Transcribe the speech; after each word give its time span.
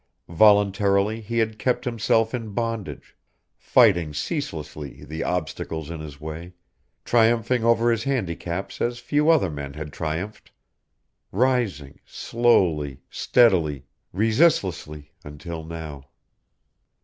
Voluntarily 0.29 1.21
he 1.21 1.37
had 1.37 1.59
kept 1.59 1.85
himself 1.85 2.33
in 2.33 2.53
bondage, 2.53 3.15
fighting 3.55 4.15
ceaselessly 4.15 5.03
the 5.03 5.23
obstacles 5.23 5.91
in 5.91 5.99
his 5.99 6.19
way, 6.19 6.53
triumphing 7.05 7.63
over 7.63 7.91
his 7.91 8.03
handicaps 8.05 8.81
as 8.81 8.97
few 8.97 9.29
other 9.29 9.51
men 9.51 9.73
had 9.75 9.93
triumphed, 9.93 10.51
rising, 11.31 11.99
slowly, 12.03 12.99
steadily, 13.11 13.85
resistlessly, 14.11 15.11
until 15.23 15.63
now 15.63 16.05